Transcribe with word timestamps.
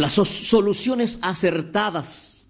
Las 0.00 0.14
so- 0.14 0.24
soluciones 0.24 1.18
acertadas 1.20 2.48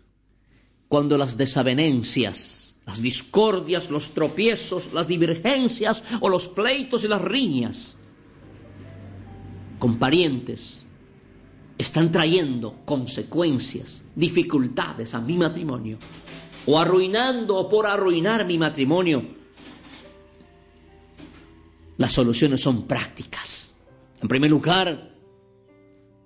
cuando 0.87 1.19
las 1.19 1.37
desavenencias, 1.37 2.77
las 2.87 3.03
discordias, 3.03 3.91
los 3.91 4.15
tropiezos, 4.15 4.93
las 4.93 5.09
divergencias 5.09 6.05
o 6.21 6.29
los 6.29 6.47
pleitos 6.47 7.03
y 7.03 7.09
las 7.09 7.21
riñas 7.21 7.97
con 9.81 9.99
parientes 9.99 10.85
están 11.77 12.13
trayendo 12.13 12.83
consecuencias, 12.85 14.05
dificultades 14.15 15.15
a 15.15 15.21
mi 15.21 15.37
matrimonio 15.37 15.99
o 16.67 16.79
arruinando 16.79 17.57
o 17.57 17.69
por 17.69 17.85
arruinar 17.87 18.47
mi 18.47 18.59
matrimonio. 18.59 19.25
Las 21.97 22.13
soluciones 22.13 22.61
son 22.61 22.87
prácticas. 22.87 23.75
En 24.23 24.29
primer 24.29 24.51
lugar, 24.51 25.10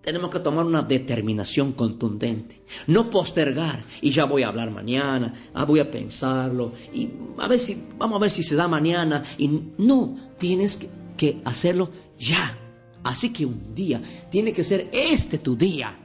tenemos 0.05 0.29
que 0.31 0.41
tomar 0.41 0.67
una 0.67 0.83
determinación 0.83 1.73
contundente. 1.73 2.61
No 2.87 3.09
postergar 3.09 3.83
y 4.03 4.11
ya 4.11 4.27
voy 4.27 4.43
a 4.43 4.49
hablar 4.49 4.71
mañana, 4.71 5.33
ah, 5.55 5.65
voy 5.65 5.81
a 5.81 5.91
pensarlo 5.91 6.73
y 6.93 7.09
a 7.39 7.49
ver 7.49 7.59
si, 7.59 7.87
vamos 7.97 8.17
a 8.17 8.21
ver 8.21 8.31
si 8.31 8.43
se 8.43 8.55
da 8.55 8.69
mañana. 8.69 9.23
Y 9.39 9.49
no, 9.79 10.15
tienes 10.37 10.77
que, 10.77 10.89
que 11.17 11.41
hacerlo 11.47 11.91
ya. 12.19 12.59
Así 13.03 13.33
que 13.33 13.47
un 13.47 13.75
día 13.75 14.01
tiene 14.31 14.53
que 14.53 14.63
ser 14.63 14.89
este 14.93 15.39
tu 15.39 15.57
día 15.57 15.99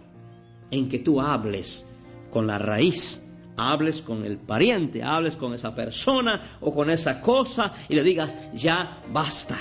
en 0.71 0.87
que 0.87 0.99
tú 0.99 1.19
hables 1.19 1.85
con 2.31 2.47
la 2.47 2.57
raíz, 2.57 3.21
hables 3.57 4.01
con 4.01 4.23
el 4.23 4.37
pariente, 4.37 5.03
hables 5.03 5.35
con 5.35 5.53
esa 5.53 5.75
persona 5.75 6.41
o 6.61 6.73
con 6.73 6.89
esa 6.89 7.19
cosa 7.19 7.73
y 7.89 7.95
le 7.95 8.03
digas, 8.03 8.35
ya 8.53 9.01
basta. 9.11 9.57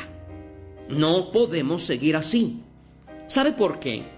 No 0.90 1.32
podemos 1.32 1.82
seguir 1.82 2.14
así. 2.14 2.62
¿Sabe 3.26 3.52
por 3.52 3.80
qué? 3.80 4.17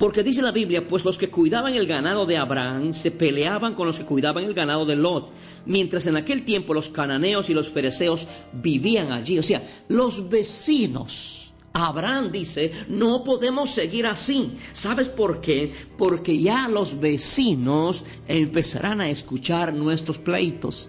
Porque 0.00 0.22
dice 0.22 0.40
la 0.40 0.50
Biblia, 0.50 0.88
pues 0.88 1.04
los 1.04 1.18
que 1.18 1.28
cuidaban 1.28 1.74
el 1.74 1.86
ganado 1.86 2.24
de 2.24 2.38
Abraham 2.38 2.94
se 2.94 3.10
peleaban 3.10 3.74
con 3.74 3.86
los 3.86 3.98
que 3.98 4.06
cuidaban 4.06 4.44
el 4.44 4.54
ganado 4.54 4.86
de 4.86 4.96
Lot, 4.96 5.30
mientras 5.66 6.06
en 6.06 6.16
aquel 6.16 6.46
tiempo 6.46 6.72
los 6.72 6.88
cananeos 6.88 7.50
y 7.50 7.54
los 7.54 7.68
fereceos 7.68 8.26
vivían 8.50 9.12
allí. 9.12 9.38
O 9.38 9.42
sea, 9.42 9.62
los 9.88 10.30
vecinos. 10.30 11.52
Abraham 11.74 12.32
dice, 12.32 12.72
no 12.88 13.22
podemos 13.22 13.68
seguir 13.68 14.06
así. 14.06 14.56
¿Sabes 14.72 15.10
por 15.10 15.42
qué? 15.42 15.70
Porque 15.98 16.40
ya 16.40 16.66
los 16.70 16.98
vecinos 16.98 18.02
empezarán 18.26 19.02
a 19.02 19.10
escuchar 19.10 19.74
nuestros 19.74 20.16
pleitos. 20.16 20.88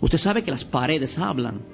Usted 0.00 0.18
sabe 0.18 0.44
que 0.44 0.52
las 0.52 0.64
paredes 0.64 1.18
hablan. 1.18 1.73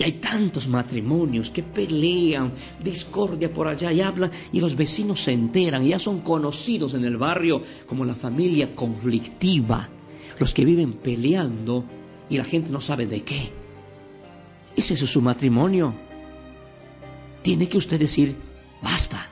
Y 0.00 0.02
hay 0.02 0.12
tantos 0.12 0.66
matrimonios 0.66 1.50
que 1.50 1.62
pelean, 1.62 2.54
discordia 2.82 3.52
por 3.52 3.68
allá 3.68 3.92
y 3.92 4.00
hablan, 4.00 4.30
y 4.50 4.58
los 4.58 4.74
vecinos 4.74 5.20
se 5.20 5.32
enteran, 5.32 5.84
y 5.84 5.90
ya 5.90 5.98
son 5.98 6.20
conocidos 6.20 6.94
en 6.94 7.04
el 7.04 7.18
barrio 7.18 7.62
como 7.86 8.06
la 8.06 8.14
familia 8.14 8.74
conflictiva, 8.74 9.90
los 10.38 10.54
que 10.54 10.64
viven 10.64 10.94
peleando 10.94 11.84
y 12.30 12.38
la 12.38 12.44
gente 12.44 12.70
no 12.72 12.80
sabe 12.80 13.06
de 13.06 13.20
qué. 13.24 13.52
¿Es 14.74 14.90
eso 14.90 15.06
su 15.06 15.20
matrimonio? 15.20 15.94
Tiene 17.42 17.68
que 17.68 17.76
usted 17.76 17.98
decir, 17.98 18.38
basta. 18.80 19.28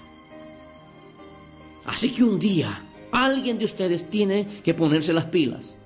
Así 1.86 2.10
que 2.10 2.24
un 2.24 2.38
día 2.38 2.84
alguien 3.10 3.58
de 3.58 3.64
ustedes 3.64 4.10
tiene 4.10 4.46
que 4.62 4.74
ponerse 4.74 5.14
las 5.14 5.24
pilas 5.24 5.78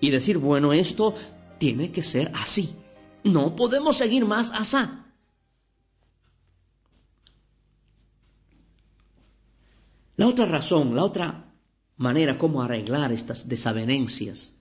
y 0.00 0.10
decir, 0.10 0.38
bueno, 0.38 0.72
esto 0.72 1.14
tiene 1.58 1.92
que 1.92 2.02
ser 2.02 2.32
así. 2.34 2.70
No 3.24 3.56
podemos 3.56 3.96
seguir 3.96 4.26
más 4.26 4.52
asá. 4.52 5.04
La 10.16 10.28
otra 10.28 10.46
razón, 10.46 10.94
la 10.94 11.02
otra 11.02 11.52
manera 11.96 12.38
como 12.38 12.62
arreglar 12.62 13.12
estas 13.12 13.48
desavenencias, 13.48 14.56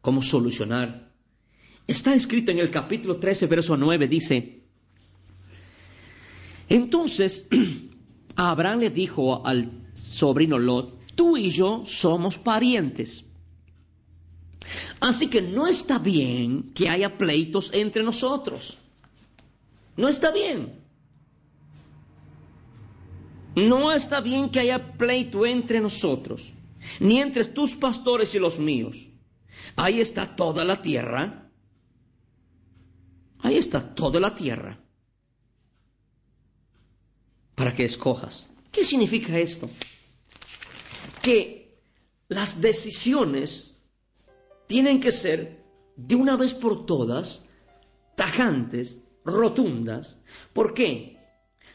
cómo 0.00 0.22
solucionar, 0.22 1.12
está 1.86 2.14
escrito 2.14 2.52
en 2.52 2.58
el 2.58 2.70
capítulo 2.70 3.16
13, 3.16 3.46
verso 3.46 3.76
9, 3.76 4.06
dice, 4.06 4.62
entonces 6.68 7.48
Abraham 8.36 8.80
le 8.80 8.90
dijo 8.90 9.44
al 9.44 9.90
sobrino 9.94 10.58
Lot, 10.58 11.14
tú 11.14 11.36
y 11.36 11.50
yo 11.50 11.82
somos 11.84 12.38
parientes. 12.38 13.24
Así 15.06 15.28
que 15.28 15.40
no 15.40 15.68
está 15.68 16.00
bien 16.00 16.72
que 16.74 16.88
haya 16.88 17.16
pleitos 17.16 17.70
entre 17.72 18.02
nosotros. 18.02 18.78
No 19.96 20.08
está 20.08 20.32
bien. 20.32 20.82
No 23.54 23.92
está 23.92 24.20
bien 24.20 24.50
que 24.50 24.58
haya 24.58 24.94
pleito 24.94 25.46
entre 25.46 25.80
nosotros, 25.80 26.54
ni 26.98 27.20
entre 27.20 27.44
tus 27.44 27.76
pastores 27.76 28.34
y 28.34 28.40
los 28.40 28.58
míos. 28.58 29.06
Ahí 29.76 30.00
está 30.00 30.34
toda 30.34 30.64
la 30.64 30.82
tierra. 30.82 31.52
Ahí 33.38 33.56
está 33.58 33.94
toda 33.94 34.18
la 34.18 34.34
tierra. 34.34 34.80
Para 37.54 37.72
que 37.72 37.84
escojas. 37.84 38.48
¿Qué 38.72 38.82
significa 38.82 39.38
esto? 39.38 39.70
Que 41.22 41.78
las 42.26 42.60
decisiones 42.60 43.75
tienen 44.66 45.00
que 45.00 45.12
ser 45.12 45.64
de 45.96 46.14
una 46.14 46.36
vez 46.36 46.54
por 46.54 46.86
todas 46.86 47.44
tajantes, 48.14 49.04
rotundas. 49.24 50.20
¿Por 50.52 50.74
qué? 50.74 51.18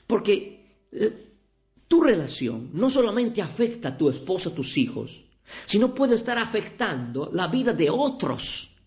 Porque 0.07 0.85
eh, 0.91 1.31
tu 1.87 2.01
relación 2.01 2.69
no 2.73 2.89
solamente 2.89 3.41
afecta 3.41 3.89
a 3.89 3.97
tu 3.97 4.09
esposa, 4.09 4.49
a 4.49 4.55
tus 4.55 4.77
hijos, 4.77 5.25
sino 5.65 5.95
puede 5.95 6.15
estar 6.15 6.37
afectando 6.37 7.29
la 7.33 7.47
vida 7.47 7.73
de 7.73 7.89
otros 7.89 8.77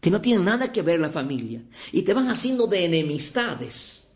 que 0.00 0.10
no 0.10 0.20
tienen 0.20 0.44
nada 0.44 0.72
que 0.72 0.82
ver 0.82 0.98
la 0.98 1.10
familia 1.10 1.62
y 1.92 2.02
te 2.02 2.14
van 2.14 2.28
haciendo 2.28 2.66
de 2.66 2.84
enemistades. 2.84 4.08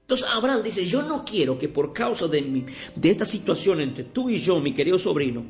Entonces 0.00 0.26
Abraham 0.32 0.62
dice, 0.62 0.84
yo 0.84 1.02
no 1.02 1.24
quiero 1.24 1.58
que 1.58 1.68
por 1.68 1.92
causa 1.92 2.26
de, 2.26 2.42
mi, 2.42 2.64
de 2.96 3.10
esta 3.10 3.24
situación 3.24 3.80
entre 3.80 4.04
tú 4.04 4.30
y 4.30 4.38
yo, 4.38 4.58
mi 4.58 4.72
querido 4.72 4.98
sobrino, 4.98 5.44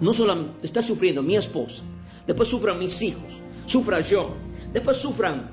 no 0.00 0.12
solo 0.12 0.54
está 0.62 0.82
sufriendo 0.82 1.22
mi 1.22 1.36
esposa, 1.36 1.82
después 2.26 2.48
sufran 2.48 2.78
mis 2.78 3.00
hijos, 3.02 3.40
sufra 3.64 4.00
yo, 4.00 4.34
después 4.72 4.96
sufran, 4.96 5.50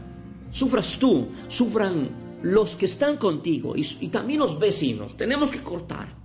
sufras 0.52 0.98
tú, 1.00 1.28
sufran 1.48 2.10
los 2.42 2.76
que 2.76 2.86
están 2.86 3.18
contigo 3.18 3.76
y, 3.76 3.88
y 4.02 4.10
también 4.10 4.40
los 4.40 4.60
vecinos. 4.60 5.16
Tenemos 5.16 5.52
que 5.52 5.60
cortar. 5.60 6.22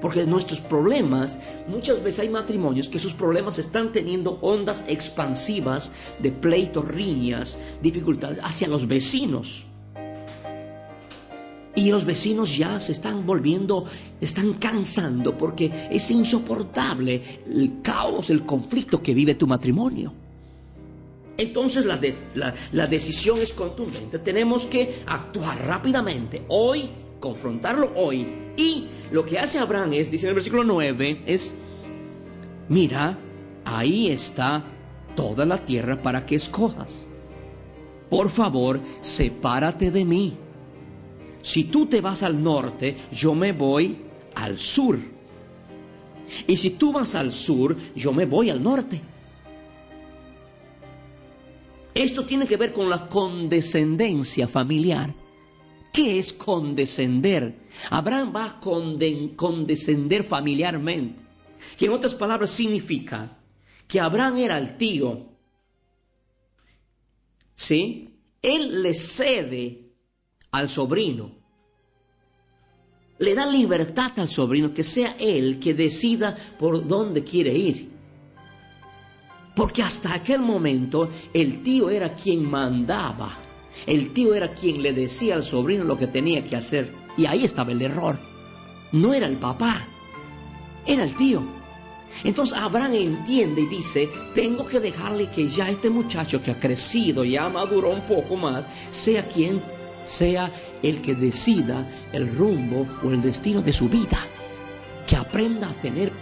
Porque 0.00 0.24
nuestros 0.24 0.60
problemas, 0.60 1.38
muchas 1.68 2.02
veces 2.02 2.20
hay 2.20 2.28
matrimonios 2.30 2.88
que 2.88 2.98
sus 2.98 3.12
problemas 3.12 3.58
están 3.58 3.92
teniendo 3.92 4.38
ondas 4.40 4.86
expansivas 4.88 5.92
de 6.20 6.32
pleitos, 6.32 6.86
riñas, 6.86 7.58
dificultades 7.82 8.38
hacia 8.42 8.68
los 8.68 8.88
vecinos. 8.88 9.66
Y 11.80 11.90
los 11.90 12.04
vecinos 12.04 12.58
ya 12.58 12.78
se 12.78 12.92
están 12.92 13.24
volviendo, 13.24 13.86
están 14.20 14.52
cansando 14.52 15.38
porque 15.38 15.72
es 15.90 16.10
insoportable 16.10 17.22
el 17.46 17.80
caos, 17.80 18.28
el 18.28 18.44
conflicto 18.44 19.02
que 19.02 19.14
vive 19.14 19.34
tu 19.34 19.46
matrimonio. 19.46 20.12
Entonces 21.38 21.86
la, 21.86 21.96
de, 21.96 22.14
la, 22.34 22.86
decisión 22.86 23.38
es 23.38 23.54
contundente. 23.54 24.18
Tenemos 24.18 24.66
que 24.66 24.94
actuar 25.06 25.58
rápidamente, 25.66 26.42
hoy, 26.48 26.90
confrontarlo 27.18 27.92
hoy. 27.96 28.26
Y 28.58 28.88
lo 29.10 29.24
que 29.24 29.38
hace 29.38 29.58
Abraham 29.58 29.94
es, 29.94 30.10
dice 30.10 30.26
en 30.26 30.30
el 30.30 30.34
versículo 30.34 30.64
9, 30.64 31.22
es, 31.24 31.54
mira, 32.68 33.18
ahí 33.64 34.08
está 34.08 34.66
toda 35.16 35.46
la 35.46 35.64
tierra 35.64 36.02
para 36.02 36.26
que 36.26 36.34
escojas. 36.34 37.06
Por 38.10 38.28
favor, 38.28 38.82
sepárate 39.00 39.90
de 39.90 40.04
mí. 40.04 40.36
Si 41.42 41.64
tú 41.64 41.86
te 41.86 42.00
vas 42.00 42.22
al 42.22 42.42
norte, 42.42 42.96
yo 43.12 43.34
me 43.34 43.52
voy 43.52 43.96
al 44.34 44.58
sur. 44.58 44.98
Y 46.46 46.56
si 46.56 46.70
tú 46.70 46.92
vas 46.92 47.14
al 47.14 47.32
sur, 47.32 47.76
yo 47.94 48.12
me 48.12 48.26
voy 48.26 48.50
al 48.50 48.62
norte. 48.62 49.00
Esto 51.94 52.24
tiene 52.24 52.46
que 52.46 52.56
ver 52.56 52.72
con 52.72 52.88
la 52.88 53.08
condescendencia 53.08 54.46
familiar. 54.46 55.12
¿Qué 55.92 56.18
es 56.18 56.32
condescender? 56.32 57.66
Abraham 57.90 58.32
va 58.34 58.44
a 58.46 58.60
condescender 58.60 60.22
familiarmente. 60.22 61.22
Que 61.76 61.86
en 61.86 61.92
otras 61.92 62.14
palabras 62.14 62.50
significa 62.50 63.38
que 63.86 64.00
Abraham 64.00 64.36
era 64.36 64.58
el 64.58 64.76
tío. 64.76 65.26
¿Sí? 67.54 68.14
Él 68.40 68.82
le 68.82 68.94
cede 68.94 69.79
al 70.52 70.68
sobrino. 70.68 71.30
Le 73.18 73.34
da 73.34 73.46
libertad 73.46 74.12
al 74.16 74.28
sobrino, 74.28 74.72
que 74.72 74.82
sea 74.82 75.14
él 75.18 75.58
que 75.60 75.74
decida 75.74 76.34
por 76.58 76.86
dónde 76.86 77.22
quiere 77.22 77.52
ir. 77.54 77.90
Porque 79.54 79.82
hasta 79.82 80.14
aquel 80.14 80.40
momento 80.40 81.10
el 81.34 81.62
tío 81.62 81.90
era 81.90 82.14
quien 82.14 82.48
mandaba. 82.48 83.30
El 83.86 84.12
tío 84.12 84.34
era 84.34 84.52
quien 84.54 84.82
le 84.82 84.92
decía 84.92 85.34
al 85.34 85.42
sobrino 85.42 85.84
lo 85.84 85.98
que 85.98 86.06
tenía 86.06 86.42
que 86.42 86.56
hacer. 86.56 86.92
Y 87.16 87.26
ahí 87.26 87.44
estaba 87.44 87.72
el 87.72 87.82
error. 87.82 88.18
No 88.92 89.12
era 89.12 89.26
el 89.26 89.36
papá, 89.36 89.86
era 90.86 91.04
el 91.04 91.14
tío. 91.14 91.42
Entonces 92.24 92.56
Abraham 92.56 92.94
entiende 92.94 93.62
y 93.62 93.66
dice, 93.66 94.08
tengo 94.34 94.66
que 94.66 94.80
dejarle 94.80 95.30
que 95.30 95.48
ya 95.48 95.68
este 95.68 95.90
muchacho 95.90 96.42
que 96.42 96.50
ha 96.50 96.58
crecido, 96.58 97.24
ya 97.24 97.48
maduró 97.48 97.90
un 97.90 98.06
poco 98.06 98.36
más, 98.36 98.64
sea 98.90 99.28
quien 99.28 99.62
sea 100.10 100.50
el 100.82 101.00
que 101.00 101.14
decida 101.14 101.88
el 102.12 102.28
rumbo 102.34 102.86
o 103.02 103.10
el 103.10 103.22
destino 103.22 103.62
de 103.62 103.72
su 103.72 103.88
vida. 103.88 104.18
Que 105.06 105.16
aprenda 105.16 105.70
a 105.70 105.80
tener 105.80 106.12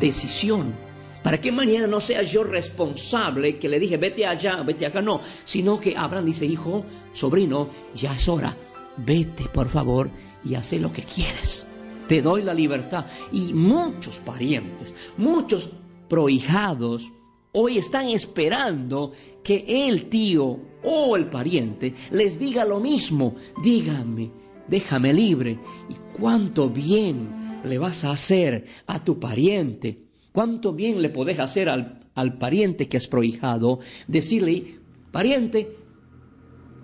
decisión. 0.00 0.74
Para 1.22 1.40
que 1.40 1.52
mañana 1.52 1.86
no 1.86 2.00
sea 2.00 2.22
yo 2.22 2.42
responsable 2.42 3.58
que 3.58 3.68
le 3.68 3.78
dije, 3.78 3.96
vete 3.96 4.26
allá, 4.26 4.62
vete 4.62 4.86
acá, 4.86 5.00
no. 5.00 5.20
Sino 5.44 5.78
que 5.78 5.96
Abraham 5.96 6.24
dice, 6.24 6.46
hijo, 6.46 6.84
sobrino, 7.12 7.68
ya 7.94 8.14
es 8.14 8.28
hora. 8.28 8.56
Vete, 8.96 9.44
por 9.44 9.68
favor, 9.68 10.10
y 10.44 10.54
haz 10.54 10.72
lo 10.74 10.92
que 10.92 11.02
quieres. 11.02 11.66
Te 12.08 12.22
doy 12.22 12.42
la 12.42 12.54
libertad. 12.54 13.06
Y 13.30 13.54
muchos 13.54 14.18
parientes, 14.18 14.94
muchos 15.16 15.70
prohijados, 16.08 17.12
hoy 17.52 17.78
están 17.78 18.08
esperando 18.08 19.12
que 19.42 19.86
el 19.86 20.08
tío 20.08 20.60
o 20.82 21.16
el 21.16 21.28
pariente 21.28 21.94
les 22.10 22.38
diga 22.38 22.64
lo 22.64 22.80
mismo. 22.80 23.36
Dígame, 23.62 24.30
déjame 24.68 25.12
libre. 25.12 25.58
¿Y 25.88 26.18
cuánto 26.18 26.70
bien 26.70 27.60
le 27.64 27.78
vas 27.78 28.04
a 28.04 28.12
hacer 28.12 28.64
a 28.86 29.04
tu 29.04 29.20
pariente? 29.20 30.06
¿Cuánto 30.32 30.72
bien 30.72 31.02
le 31.02 31.10
podés 31.10 31.38
hacer 31.38 31.68
al, 31.68 32.08
al 32.14 32.38
pariente 32.38 32.88
que 32.88 32.96
es 32.96 33.06
prohijado? 33.06 33.80
Decirle, 34.08 34.80
pariente, 35.10 35.76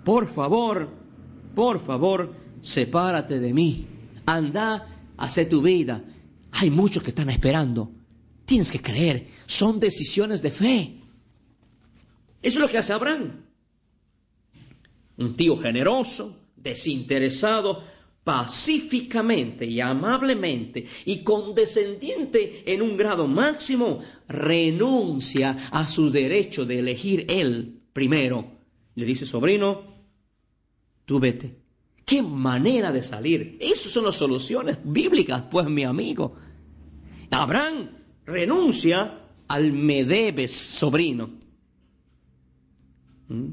por 0.03 0.27
favor, 0.27 0.89
por 1.55 1.79
favor, 1.79 2.35
sepárate 2.61 3.39
de 3.39 3.53
mí. 3.53 3.87
Anda, 4.25 4.87
hace 5.17 5.45
tu 5.45 5.63
vida. 5.63 6.03
Hay 6.51 6.69
muchos 6.69 7.01
que 7.01 7.09
están 7.09 7.29
esperando. 7.29 7.91
Tienes 8.49 8.71
que 8.71 8.81
creer. 8.81 9.27
Son 9.45 9.79
decisiones 9.79 10.41
de 10.41 10.49
fe. 10.49 10.95
Eso 12.41 12.57
es 12.57 12.63
lo 12.63 12.67
que 12.67 12.79
hace 12.79 12.93
Abraham. 12.93 13.45
Un 15.17 15.35
tío 15.35 15.55
generoso, 15.55 16.35
desinteresado, 16.55 17.83
pacíficamente 18.23 19.67
y 19.67 19.79
amablemente 19.81 20.83
y 21.05 21.19
condescendiente 21.23 22.63
en 22.65 22.81
un 22.81 22.97
grado 22.97 23.27
máximo, 23.27 23.99
renuncia 24.27 25.55
a 25.69 25.87
su 25.87 26.09
derecho 26.09 26.65
de 26.65 26.79
elegir 26.79 27.27
él 27.29 27.83
primero. 27.93 28.51
Le 28.95 29.05
dice, 29.05 29.27
sobrino, 29.27 30.07
tú 31.05 31.19
vete. 31.19 31.55
¿Qué 32.03 32.23
manera 32.23 32.91
de 32.91 33.03
salir? 33.03 33.59
Esas 33.61 33.91
son 33.91 34.05
las 34.05 34.15
soluciones 34.15 34.79
bíblicas, 34.83 35.43
pues 35.51 35.67
mi 35.67 35.83
amigo. 35.83 36.35
Abraham 37.29 37.98
renuncia 38.29 39.19
al 39.47 39.73
me 39.73 40.05
debes, 40.05 40.51
sobrino. 40.51 41.31
¿Mm? 43.27 43.49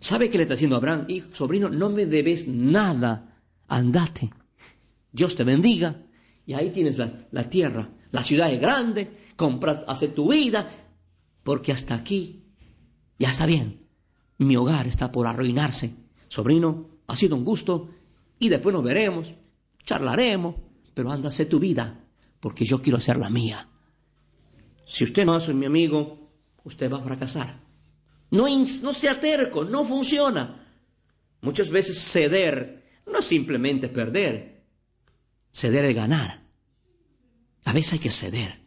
¿Sabe 0.00 0.28
qué 0.28 0.38
le 0.38 0.44
está 0.44 0.54
diciendo 0.54 0.76
Abraham? 0.76 1.06
Hijo, 1.08 1.28
sobrino, 1.32 1.68
no 1.68 1.90
me 1.90 2.06
debes 2.06 2.46
nada. 2.48 3.42
Andate. 3.66 4.30
Dios 5.12 5.34
te 5.36 5.44
bendiga. 5.44 6.04
Y 6.46 6.54
ahí 6.54 6.70
tienes 6.70 6.98
la, 6.98 7.50
tierra. 7.50 7.90
La 8.10 8.22
ciudad 8.22 8.52
es 8.52 8.60
grande. 8.60 9.10
Compra, 9.36 9.84
hace 9.86 10.08
tu 10.08 10.30
vida. 10.30 10.68
Porque 11.42 11.72
hasta 11.72 11.94
aquí 11.94 12.44
ya 13.18 13.30
está 13.30 13.46
bien. 13.46 13.86
Mi 14.38 14.56
hogar 14.56 14.86
está 14.86 15.10
por 15.10 15.26
arruinarse. 15.26 15.94
Sobrino, 16.28 17.00
ha 17.08 17.16
sido 17.16 17.36
un 17.36 17.44
gusto. 17.44 17.90
Y 18.38 18.48
después 18.48 18.72
nos 18.72 18.84
veremos. 18.84 19.34
Charlaremos. 19.84 20.54
Pero 20.94 21.10
anda, 21.10 21.28
hace 21.28 21.46
tu 21.46 21.58
vida. 21.58 22.07
Porque 22.40 22.64
yo 22.64 22.80
quiero 22.80 22.98
hacer 22.98 23.16
la 23.16 23.30
mía. 23.30 23.68
Si 24.84 25.04
usted 25.04 25.24
no 25.26 25.34
hace 25.34 25.52
mi 25.52 25.66
amigo, 25.66 26.30
usted 26.64 26.90
va 26.90 26.98
a 26.98 27.02
fracasar. 27.02 27.60
No, 28.30 28.46
no 28.48 28.92
sea 28.92 29.20
terco, 29.20 29.64
no 29.64 29.84
funciona. 29.84 30.66
Muchas 31.40 31.70
veces 31.70 31.98
ceder 31.98 33.00
no 33.06 33.18
es 33.18 33.24
simplemente 33.24 33.88
perder, 33.88 34.64
ceder 35.52 35.84
es 35.84 35.94
ganar. 35.94 36.42
A 37.64 37.72
veces 37.72 37.94
hay 37.94 37.98
que 37.98 38.10
ceder. 38.10 38.60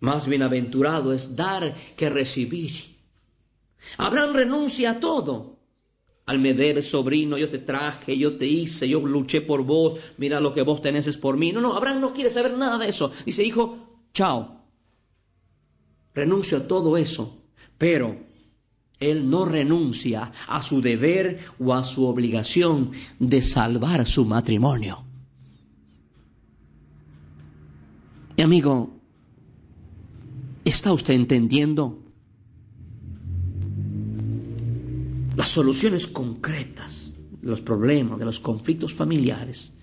Más 0.00 0.28
bienaventurado 0.28 1.12
es 1.12 1.36
dar 1.36 1.74
que 1.96 2.10
recibir. 2.10 2.96
Abraham 3.98 4.34
renuncia 4.34 4.92
a 4.92 5.00
todo. 5.00 5.55
Al 6.26 6.40
me 6.40 6.54
debes, 6.54 6.90
sobrino, 6.90 7.38
yo 7.38 7.48
te 7.48 7.58
traje, 7.58 8.18
yo 8.18 8.36
te 8.36 8.46
hice, 8.46 8.88
yo 8.88 9.00
luché 9.00 9.40
por 9.40 9.62
vos, 9.62 10.00
mira 10.18 10.40
lo 10.40 10.52
que 10.52 10.62
vos 10.62 10.82
tenés 10.82 11.06
es 11.06 11.16
por 11.16 11.36
mí. 11.36 11.52
No, 11.52 11.60
no, 11.60 11.76
Abraham 11.76 12.00
no 12.00 12.12
quiere 12.12 12.30
saber 12.30 12.56
nada 12.56 12.78
de 12.78 12.88
eso. 12.88 13.12
Dice, 13.24 13.44
hijo, 13.44 14.00
chao, 14.12 14.64
renuncio 16.14 16.58
a 16.58 16.66
todo 16.66 16.96
eso, 16.96 17.44
pero 17.78 18.18
él 18.98 19.30
no 19.30 19.44
renuncia 19.44 20.32
a 20.48 20.62
su 20.62 20.80
deber 20.80 21.38
o 21.60 21.74
a 21.74 21.84
su 21.84 22.06
obligación 22.06 22.90
de 23.20 23.40
salvar 23.40 24.04
su 24.04 24.24
matrimonio. 24.24 25.04
Mi 28.36 28.42
amigo, 28.42 28.90
¿está 30.64 30.92
usted 30.92 31.14
entendiendo? 31.14 32.05
Las 35.36 35.48
soluciones 35.50 36.06
concretas 36.06 37.14
de 37.42 37.50
los 37.50 37.60
problemas, 37.60 38.18
de 38.18 38.24
los 38.24 38.40
conflictos 38.40 38.94
familiares 38.94 39.74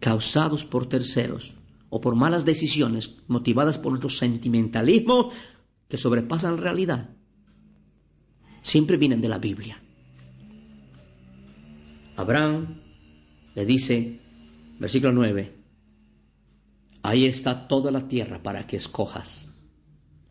causados 0.00 0.64
por 0.64 0.88
terceros 0.88 1.54
o 1.90 2.00
por 2.00 2.16
malas 2.16 2.46
decisiones 2.46 3.22
motivadas 3.28 3.78
por 3.78 3.92
nuestro 3.92 4.08
sentimentalismo 4.08 5.30
que 5.88 5.98
sobrepasan 5.98 6.56
la 6.56 6.62
realidad, 6.62 7.10
siempre 8.62 8.96
vienen 8.96 9.20
de 9.20 9.28
la 9.28 9.38
Biblia. 9.38 9.80
Abraham 12.16 12.80
le 13.54 13.66
dice, 13.66 14.20
versículo 14.80 15.12
9, 15.12 15.54
ahí 17.02 17.26
está 17.26 17.68
toda 17.68 17.90
la 17.90 18.08
tierra 18.08 18.42
para 18.42 18.66
que 18.66 18.76
escojas. 18.76 19.50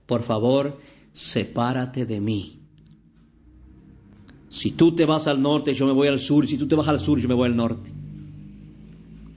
Por 0.08 0.24
favor, 0.24 0.82
sepárate 1.12 2.08
de 2.08 2.20
mí. 2.20 2.61
Si 4.52 4.72
tú 4.72 4.94
te 4.94 5.06
vas 5.06 5.28
al 5.28 5.42
norte, 5.42 5.74
yo 5.74 5.88
me 5.88 5.94
voy 5.94 6.10
al 6.10 6.20
sur. 6.20 6.46
Si 6.46 6.58
tú 6.58 6.68
te 6.68 6.76
vas 6.76 6.90
al 6.90 7.00
sur, 7.00 7.18
yo 7.18 7.30
me 7.30 7.34
voy 7.34 7.48
al 7.48 7.56
norte. 7.56 7.90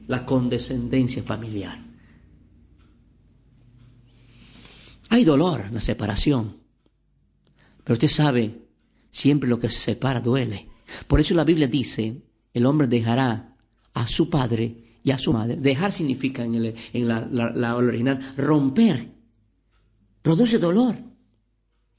La 0.09 0.27
condescendencia 0.27 1.23
familiar. 1.23 1.81
Hay 5.11 5.25
dolor 5.25 5.67
en 5.69 5.75
la 5.75 5.81
separación. 5.81 6.57
Pero 7.85 7.95
usted 7.95 8.09
sabe, 8.09 8.67
siempre 9.09 9.49
lo 9.49 9.61
que 9.61 9.69
se 9.69 9.79
separa 9.79 10.21
duele. 10.21 10.69
Por 11.07 11.21
eso 11.21 11.35
la 11.35 11.45
Biblia 11.45 11.69
dice, 11.69 12.21
el 12.53 12.67
hombre 12.67 12.89
dejará 12.89 13.57
a 13.95 14.09
su 14.09 14.29
padre 14.29 14.99
y 15.05 15.13
a 15.13 15.19
su 15.19 15.33
madre. 15.33 15.55
Dejar 15.55 15.93
significa 15.93 16.45
en, 16.45 16.75
la, 17.07 17.77
original 17.77 18.19
romper. 18.37 19.13
Produce 20.23 20.59
dolor. 20.59 20.97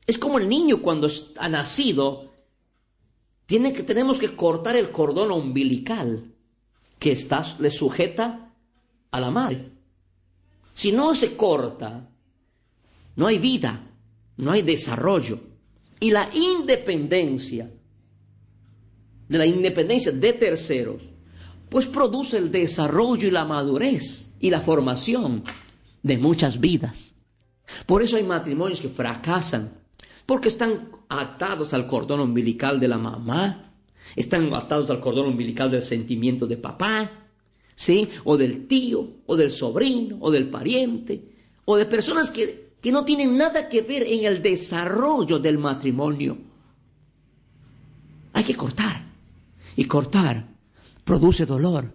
Es 0.05 0.17
como 0.17 0.38
el 0.38 0.50
niño 0.50 0.81
cuando 0.81 1.10
ha 1.39 1.48
nacido, 1.48 2.35
que, 3.48 3.84
tenemos 3.84 4.20
que 4.20 4.36
cortar 4.36 4.75
el 4.75 4.92
cordón 4.92 5.32
umbilical 5.32 6.34
que 7.00 7.12
está, 7.12 7.44
le 7.60 7.72
sujeta 7.72 8.54
a 9.12 9.20
la 9.20 9.32
madre. 9.32 9.72
Si 10.74 10.92
no 10.92 11.16
se 11.16 11.36
corta, 11.36 12.10
no 13.16 13.28
hay 13.28 13.40
vida, 13.40 13.82
no 14.38 14.52
hay 14.52 14.62
desarrollo. 14.62 15.40
Y 16.00 16.12
la 16.12 16.30
independencia, 16.34 17.72
de 19.28 19.38
la 19.38 19.46
independencia 19.46 20.12
de 20.12 20.34
terceros, 20.34 21.10
pues 21.70 21.86
produce 21.86 22.38
el 22.38 22.52
desarrollo 22.52 23.28
y 23.28 23.32
la 23.32 23.46
madurez 23.46 24.32
y 24.40 24.50
la 24.50 24.60
formación 24.60 25.44
de 26.04 26.18
muchas 26.18 26.60
vidas. 26.60 27.16
Por 27.86 28.04
eso 28.04 28.18
hay 28.18 28.24
matrimonios 28.24 28.82
que 28.82 28.90
fracasan, 28.90 29.80
porque 30.25 30.48
están 30.48 30.89
atados 31.10 31.74
al 31.74 31.88
cordón 31.88 32.20
umbilical 32.20 32.79
de 32.79 32.88
la 32.88 32.98
mamá, 32.98 33.74
están 34.15 34.53
atados 34.53 34.89
al 34.89 35.00
cordón 35.00 35.27
umbilical 35.27 35.72
del 35.72 35.82
sentimiento 35.82 36.48
de 36.48 36.58
papá, 36.58 37.12
¿sí? 37.75 38.08
O 38.24 38.38
del 38.38 38.67
tío, 38.67 39.08
o 39.25 39.36
del 39.36 39.51
sobrino, 39.51 40.17
o 40.20 40.32
del 40.32 40.50
pariente, 40.50 41.24
o 41.65 41.77
de 41.77 41.86
personas 41.86 42.29
que, 42.29 42.74
que 42.82 42.91
no 42.91 43.05
tienen 43.05 43.38
nada 43.38 43.70
que 43.70 43.82
ver 43.82 44.03
en 44.03 44.25
el 44.25 44.41
desarrollo 44.41 45.39
del 45.39 45.58
matrimonio. 45.58 46.38
Hay 48.34 48.44
que 48.44 48.55
cortar. 48.55 49.05
Y 49.77 49.86
cortar 49.86 50.48
produce 51.03 51.46
dolor, 51.46 51.94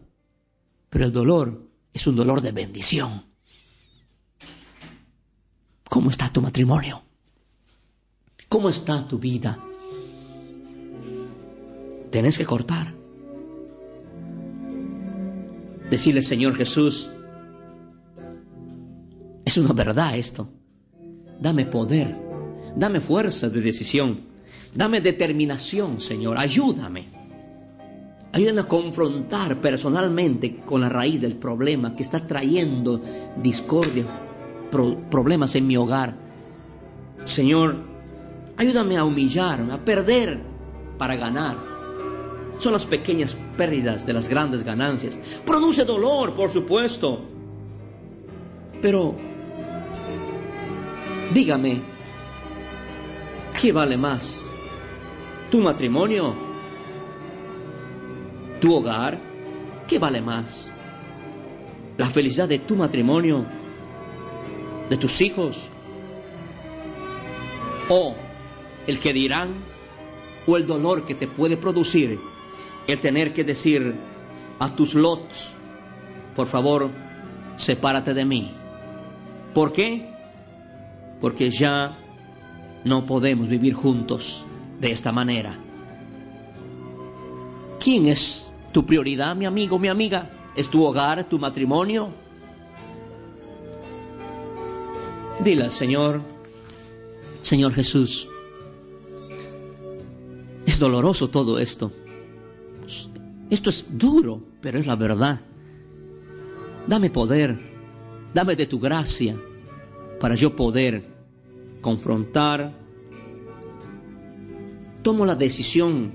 pero 0.90 1.06
el 1.06 1.12
dolor 1.12 1.66
es 1.92 2.06
un 2.06 2.16
dolor 2.16 2.42
de 2.42 2.52
bendición. 2.52 3.25
¿Cómo 5.88 6.10
está 6.10 6.32
tu 6.32 6.42
matrimonio? 6.42 7.02
¿Cómo 8.50 8.69
está 8.69 9.07
tu 9.07 9.21
vida? 9.21 9.61
Tenés 12.11 12.37
que 12.37 12.45
cortar. 12.45 12.92
Decirle, 15.88 16.21
Señor 16.21 16.57
Jesús, 16.57 17.12
es 19.45 19.57
una 19.57 19.73
verdad 19.73 20.16
esto. 20.16 20.49
Dame 21.40 21.64
poder, 21.64 22.16
dame 22.75 23.00
fuerza 23.00 23.49
de 23.49 23.61
decisión, 23.61 24.23
dame 24.75 25.00
determinación, 25.00 26.00
Señor, 26.00 26.37
ayúdame. 26.37 27.07
Ayúdame 28.33 28.62
a 28.62 28.69
confrontar 28.69 29.61
personalmente 29.61 30.57
con 30.57 30.80
la 30.80 30.88
raíz 30.88 31.21
del 31.21 31.37
problema 31.37 31.95
que 31.95 32.02
está 32.02 32.26
trayendo 32.26 33.00
discordia, 33.40 34.07
problemas 35.09 35.54
en 35.54 35.69
mi 35.69 35.76
hogar. 35.76 36.16
Señor, 37.25 37.89
ayúdame 38.60 38.98
a 38.98 39.04
humillarme, 39.04 39.72
a 39.72 39.82
perder 39.82 40.38
para 40.98 41.16
ganar. 41.16 41.56
Son 42.58 42.74
las 42.74 42.84
pequeñas 42.84 43.34
pérdidas 43.56 44.04
de 44.04 44.12
las 44.12 44.28
grandes 44.28 44.64
ganancias. 44.64 45.18
Produce 45.46 45.86
dolor, 45.86 46.34
por 46.34 46.50
supuesto. 46.50 47.22
Pero, 48.82 49.14
dígame, 51.32 51.80
¿qué 53.58 53.72
vale 53.72 53.96
más? 53.96 54.44
¿Tu 55.50 55.58
matrimonio? 55.58 56.34
¿Tu 58.60 58.74
hogar? 58.74 59.18
¿Qué 59.88 59.98
vale 59.98 60.20
más? 60.20 60.70
¿La 61.96 62.10
felicidad 62.10 62.46
de 62.46 62.58
tu 62.58 62.76
matrimonio? 62.76 63.46
¿De 64.90 64.98
tus 64.98 65.18
hijos? 65.22 65.70
¿O 67.88 68.14
el 68.87 68.99
que 68.99 69.12
dirán? 69.12 69.50
¿O 70.46 70.56
el 70.56 70.66
dolor 70.66 71.04
que 71.04 71.14
te 71.14 71.28
puede 71.28 71.56
producir 71.56 72.18
el 72.87 73.00
tener 73.00 73.32
que 73.32 73.44
decir 73.44 73.94
a 74.58 74.75
tus 74.75 74.94
lots, 74.94 75.56
por 76.34 76.46
favor, 76.46 76.90
sepárate 77.56 78.14
de 78.14 78.25
mí? 78.25 78.52
¿Por 79.54 79.72
qué? 79.72 80.08
Porque 81.20 81.50
ya 81.50 81.99
no 82.84 83.06
podemos 83.06 83.49
vivir 83.49 83.75
juntos 83.75 84.46
de 84.80 84.90
esta 84.90 85.12
manera. 85.12 85.58
¿Quién 87.78 88.06
es 88.06 88.52
tu 88.72 88.87
prioridad, 88.87 89.37
mi 89.37 89.46
amigo, 89.46 89.78
mi 89.78 89.88
amiga? 89.88 90.30
¿Es 90.56 90.68
tu 90.68 90.84
hogar, 90.84 91.25
tu 91.25 91.38
matrimonio? 91.38 92.10
Dile 95.42 95.64
al 95.64 95.70
Señor, 95.70 96.20
Señor 97.40 97.72
Jesús, 97.72 98.28
es 98.28 98.29
doloroso 100.80 101.30
todo 101.30 101.60
esto. 101.60 101.92
Esto 103.50 103.70
es 103.70 103.87
duro, 103.90 104.42
pero 104.60 104.80
es 104.80 104.87
la 104.87 104.96
verdad. 104.96 105.40
Dame 106.88 107.10
poder, 107.10 107.56
dame 108.34 108.56
de 108.56 108.66
tu 108.66 108.80
gracia 108.80 109.37
para 110.18 110.34
yo 110.34 110.56
poder 110.56 111.04
confrontar. 111.80 112.75
Tomo 115.02 115.25
la 115.25 115.37
decisión 115.37 116.12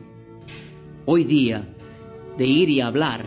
hoy 1.06 1.24
día 1.24 1.74
de 2.38 2.46
ir 2.46 2.70
y 2.70 2.82
hablar, 2.82 3.24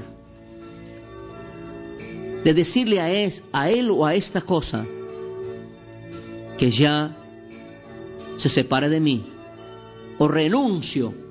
de 2.45 2.55
decirle 2.55 3.01
a 3.01 3.11
él, 3.11 3.33
a 3.53 3.71
él 3.71 3.91
o 3.91 4.05
a 4.05 4.15
esta 4.15 4.43
cosa 4.43 4.85
que 6.59 6.71
ya 6.71 7.17
se 8.37 8.49
separe 8.49 8.89
de 8.89 9.01
mí 9.01 9.25
o 10.19 10.29
renuncio 10.29 11.28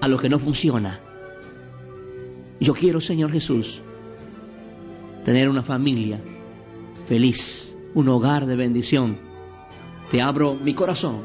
a 0.00 0.08
lo 0.08 0.18
que 0.18 0.28
no 0.28 0.38
funciona. 0.38 1.00
Yo 2.60 2.74
quiero, 2.74 3.00
Señor 3.00 3.32
Jesús, 3.32 3.80
tener 5.24 5.48
una 5.48 5.62
familia 5.62 6.20
feliz, 7.06 7.78
un 7.94 8.08
hogar 8.08 8.46
de 8.46 8.56
bendición. 8.56 9.16
Te 10.10 10.20
abro 10.20 10.54
mi 10.54 10.74
corazón 10.74 11.24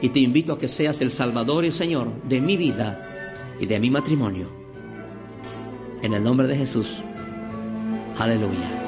y 0.00 0.10
te 0.10 0.20
invito 0.20 0.52
a 0.52 0.58
que 0.58 0.68
seas 0.68 1.00
el 1.00 1.10
Salvador 1.10 1.64
y 1.64 1.72
Señor 1.72 2.12
de 2.24 2.40
mi 2.40 2.56
vida 2.56 3.56
y 3.58 3.66
de 3.66 3.80
mi 3.80 3.90
matrimonio. 3.90 4.48
En 6.02 6.14
el 6.14 6.22
nombre 6.22 6.46
de 6.46 6.56
Jesús. 6.56 7.02
Aleluya. 8.18 8.86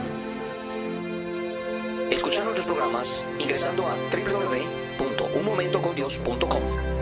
Escuchar 2.10 2.44
nuestros 2.44 2.66
programas 2.66 3.26
ingresando 3.38 3.86
a 3.86 3.96
www.unmomentocondios.com. 4.10 7.01